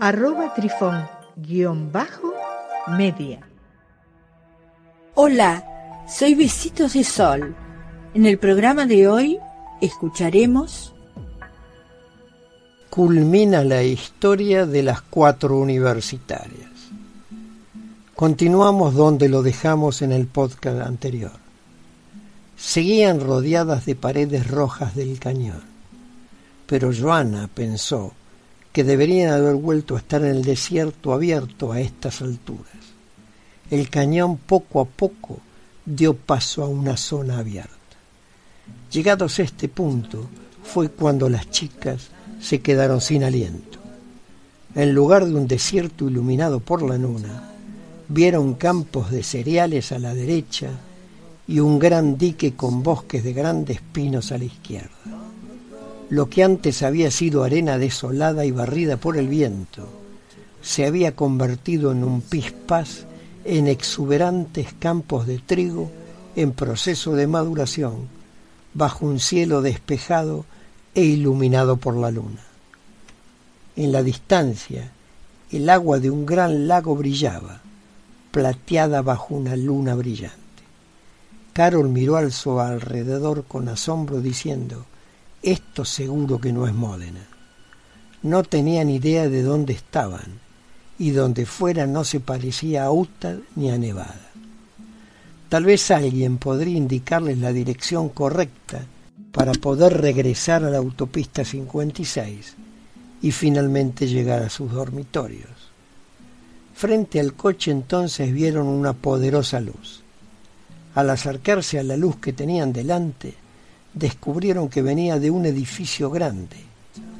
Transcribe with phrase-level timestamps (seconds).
[0.00, 2.32] arroba trifón guion bajo
[2.96, 3.40] media.
[5.14, 7.54] Hola, soy Besitos de Sol.
[8.14, 9.38] En el programa de hoy
[9.80, 10.94] escucharemos...
[12.90, 16.70] Culmina la historia de las cuatro universitarias.
[18.14, 21.32] Continuamos donde lo dejamos en el podcast anterior.
[22.56, 25.62] Seguían rodeadas de paredes rojas del cañón,
[26.66, 28.12] pero Joana pensó
[28.72, 32.66] que deberían haber vuelto a estar en el desierto abierto a estas alturas.
[33.70, 35.40] El cañón poco a poco
[35.84, 37.72] dio paso a una zona abierta.
[38.90, 40.28] Llegados a este punto
[40.62, 42.08] fue cuando las chicas
[42.40, 43.78] se quedaron sin aliento.
[44.74, 47.50] En lugar de un desierto iluminado por la luna,
[48.08, 50.70] vieron campos de cereales a la derecha
[51.46, 55.17] y un gran dique con bosques de grandes pinos a la izquierda.
[56.10, 59.88] Lo que antes había sido arena desolada y barrida por el viento,
[60.62, 63.04] se había convertido en un pispás
[63.44, 65.90] en exuberantes campos de trigo
[66.34, 68.08] en proceso de maduración,
[68.74, 70.44] bajo un cielo despejado
[70.94, 72.44] e iluminado por la luna.
[73.76, 74.92] En la distancia,
[75.50, 77.60] el agua de un gran lago brillaba,
[78.30, 80.38] plateada bajo una luna brillante.
[81.52, 84.84] Carol miró al su alrededor con asombro diciendo,
[85.42, 87.26] esto seguro que no es Módena.
[88.22, 90.40] No tenían idea de dónde estaban,
[90.98, 94.30] y donde fuera no se parecía a Utah ni a Nevada.
[95.48, 98.84] Tal vez alguien podría indicarles la dirección correcta
[99.32, 102.56] para poder regresar a la autopista 56
[103.22, 105.50] y finalmente llegar a sus dormitorios.
[106.74, 110.02] Frente al coche entonces vieron una poderosa luz.
[110.94, 113.34] Al acercarse a la luz que tenían delante,
[113.98, 116.56] descubrieron que venía de un edificio grande,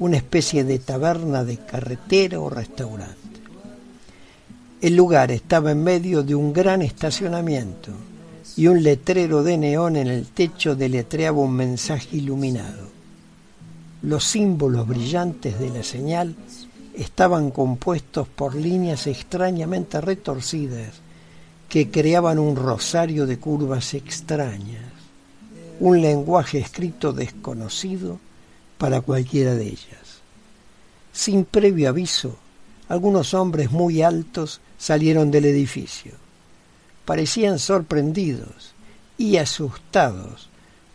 [0.00, 3.14] una especie de taberna de carretera o restaurante.
[4.80, 7.92] El lugar estaba en medio de un gran estacionamiento
[8.56, 12.88] y un letrero de neón en el techo deletreaba un mensaje iluminado.
[14.02, 16.34] Los símbolos brillantes de la señal
[16.94, 20.92] estaban compuestos por líneas extrañamente retorcidas
[21.68, 24.93] que creaban un rosario de curvas extrañas
[25.80, 28.18] un lenguaje escrito desconocido
[28.78, 30.20] para cualquiera de ellas.
[31.12, 32.36] Sin previo aviso,
[32.88, 36.12] algunos hombres muy altos salieron del edificio.
[37.04, 38.74] Parecían sorprendidos
[39.16, 40.48] y asustados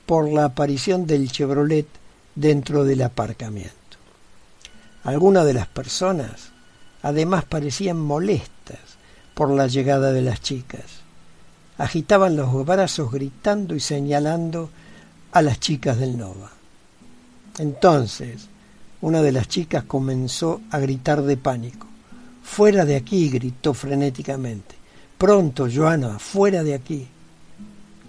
[0.06, 1.88] por la aparición del Chevrolet
[2.36, 3.74] dentro del aparcamiento.
[5.04, 6.50] Algunas de las personas
[7.02, 8.80] además parecían molestas
[9.34, 10.99] por la llegada de las chicas
[11.80, 14.70] agitaban los brazos gritando y señalando
[15.32, 16.52] a las chicas del Nova.
[17.58, 18.48] Entonces,
[19.02, 21.88] una de las chicas comenzó a gritar de pánico.
[22.44, 24.76] Fuera de aquí, gritó frenéticamente.
[25.18, 27.08] Pronto, Joana, fuera de aquí.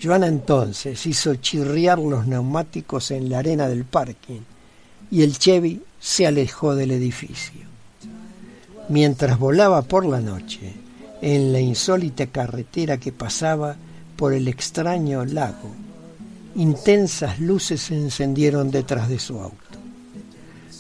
[0.03, 4.41] Joana entonces hizo chirriar los neumáticos en la arena del parking
[5.11, 7.61] y el Chevy se alejó del edificio.
[8.89, 10.73] Mientras volaba por la noche,
[11.23, 13.77] en la insólita carretera que pasaba
[14.17, 15.71] por el extraño lago.
[16.57, 19.57] Intensas luces se encendieron detrás de su auto.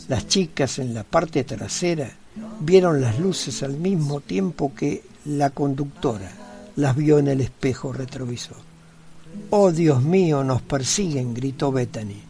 [0.08, 2.10] Las chicas en la parte trasera
[2.60, 6.32] vieron las luces al mismo tiempo que la conductora
[6.76, 8.56] las vio en el espejo retrovisor.
[9.50, 12.20] Oh Dios mío, nos persiguen, gritó Bethany.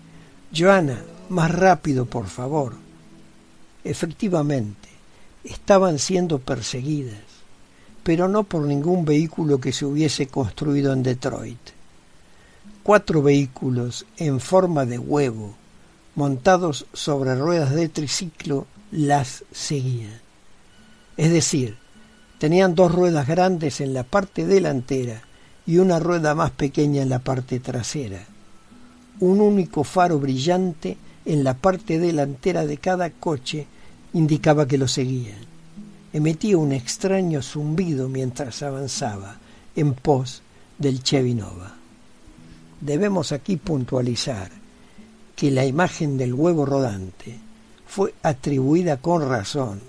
[0.54, 2.74] Joana, más rápido, por favor.
[3.84, 4.89] Efectivamente,
[5.45, 7.29] estaban siendo perseguidas
[8.02, 11.58] pero no por ningún vehículo que se hubiese construido en Detroit.
[12.82, 15.54] Cuatro vehículos en forma de huevo,
[16.14, 20.20] montados sobre ruedas de triciclo, las seguían.
[21.16, 21.76] Es decir,
[22.38, 25.22] tenían dos ruedas grandes en la parte delantera
[25.66, 28.24] y una rueda más pequeña en la parte trasera.
[29.20, 30.96] Un único faro brillante
[31.26, 33.66] en la parte delantera de cada coche
[34.14, 35.50] indicaba que lo seguían
[36.12, 39.36] emitía un extraño zumbido mientras avanzaba
[39.77, 40.42] en pos
[40.78, 41.74] del Chevinova.
[42.80, 44.51] Debemos aquí puntualizar
[45.36, 47.39] que la imagen del huevo rodante
[47.86, 49.80] fue atribuida con razón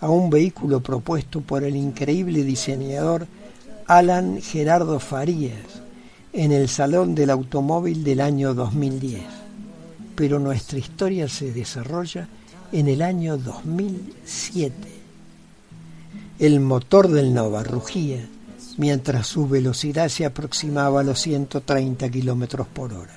[0.00, 3.26] a un vehículo propuesto por el increíble diseñador
[3.86, 5.82] Alan Gerardo Farías
[6.32, 9.22] en el Salón del Automóvil del año 2010.
[10.14, 12.28] Pero nuestra historia se desarrolla
[12.72, 14.95] en el año 2007.
[16.38, 18.28] El motor del Nova rugía
[18.76, 23.14] mientras su velocidad se aproximaba a los 130 kilómetros por hora.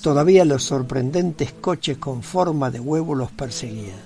[0.00, 4.00] Todavía los sorprendentes coches con forma de huevo los perseguían.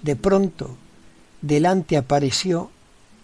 [0.00, 0.76] De pronto,
[1.40, 2.70] delante apareció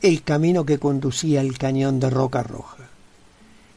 [0.03, 2.89] el camino que conducía al cañón de Roca Roja.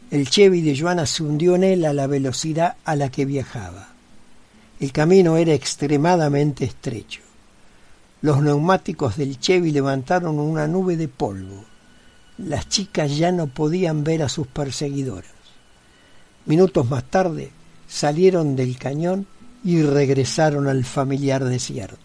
[0.09, 3.89] El Chevy de Joana se hundió en él a la velocidad a la que viajaba.
[4.79, 7.21] El camino era extremadamente estrecho.
[8.21, 11.65] Los neumáticos del Chevy levantaron una nube de polvo.
[12.37, 15.31] Las chicas ya no podían ver a sus perseguidoras.
[16.45, 17.51] Minutos más tarde
[17.87, 19.25] salieron del cañón
[19.63, 21.97] y regresaron al familiar desierto.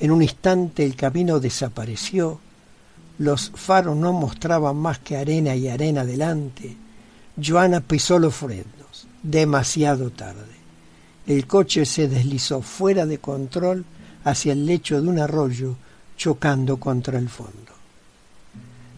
[0.00, 2.40] En un instante el camino desapareció,
[3.18, 6.76] los faros no mostraban más que arena y arena delante.
[7.42, 10.54] Joana pisó los frenos, demasiado tarde.
[11.26, 13.84] El coche se deslizó fuera de control
[14.24, 15.76] hacia el lecho de un arroyo,
[16.16, 17.72] chocando contra el fondo.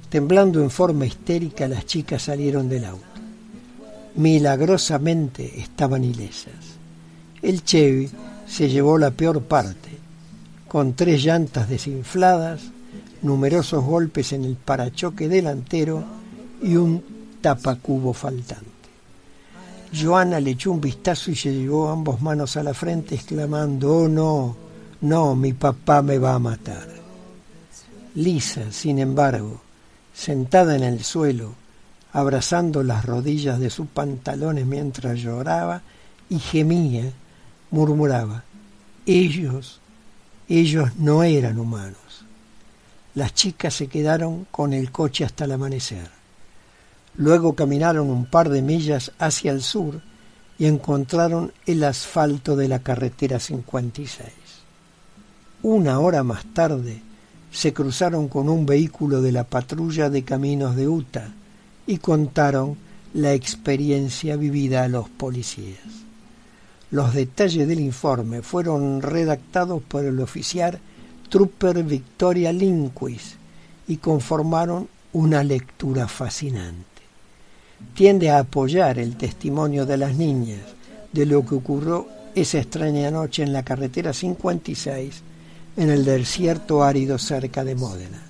[0.09, 3.05] Temblando en forma histérica, las chicas salieron del auto.
[4.15, 6.55] Milagrosamente estaban ilesas.
[7.43, 8.09] El Chevy
[8.47, 9.91] se llevó la peor parte,
[10.69, 12.63] con tres llantas desinfladas,
[13.23, 16.05] numerosos golpes en el parachoque delantero
[16.63, 17.03] y un
[17.41, 18.65] tapacubo faltante.
[19.93, 24.09] Joana le echó un vistazo y se llevó ambas manos a la frente exclamando, oh
[24.09, 24.57] no,
[25.01, 26.89] no, mi papá me va a matar.
[28.15, 29.61] Lisa, sin embargo,
[30.15, 31.55] sentada en el suelo,
[32.13, 35.83] abrazando las rodillas de sus pantalones mientras lloraba
[36.31, 37.13] y gemía,
[37.71, 38.45] murmuraba,
[39.05, 39.81] ellos,
[40.49, 42.25] ellos no eran humanos.
[43.15, 46.11] Las chicas se quedaron con el coche hasta el amanecer.
[47.17, 50.01] Luego caminaron un par de millas hacia el sur
[50.59, 54.46] y encontraron el asfalto de la carretera 56.
[55.69, 57.03] Una hora más tarde
[57.51, 61.33] se cruzaron con un vehículo de la patrulla de caminos de Utah
[61.89, 62.77] y contaron
[63.15, 65.81] la experiencia vivida a los policías.
[66.93, 70.79] Los detalles del informe fueron redactados por el oficial
[71.31, 73.35] Trooper Victoria Linquist
[73.89, 77.03] y conformaron una lectura fascinante.
[77.93, 80.63] Tiende a apoyar el testimonio de las niñas
[81.13, 85.23] de lo que ocurrió esa extraña noche en la carretera 56
[85.77, 88.23] en el desierto árido cerca de Módena.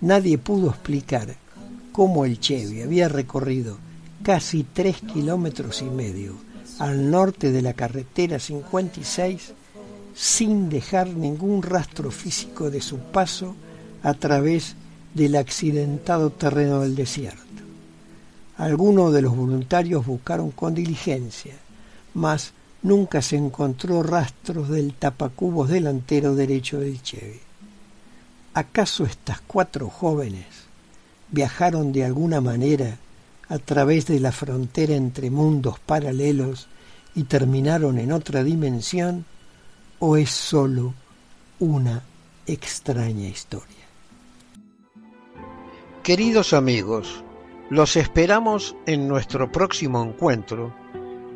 [0.00, 1.36] Nadie pudo explicar
[1.92, 3.78] cómo el Chevy había recorrido
[4.22, 6.34] casi tres kilómetros y medio
[6.78, 9.52] al norte de la carretera 56
[10.14, 13.54] sin dejar ningún rastro físico de su paso
[14.02, 14.76] a través
[15.14, 17.40] del accidentado terreno del desierto.
[18.56, 21.54] Algunos de los voluntarios buscaron con diligencia,
[22.12, 27.40] mas nunca se encontró rastros del tapacubos delantero derecho del Chevy.
[28.54, 30.46] ¿Acaso estas cuatro jóvenes
[31.30, 32.98] viajaron de alguna manera
[33.48, 36.68] a través de la frontera entre mundos paralelos
[37.14, 39.24] y terminaron en otra dimensión?
[39.98, 40.94] ¿O es sólo
[41.58, 42.02] una
[42.46, 43.76] extraña historia?
[46.02, 47.22] Queridos amigos,
[47.68, 50.74] los esperamos en nuestro próximo encuentro